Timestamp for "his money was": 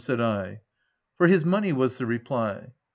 1.27-1.99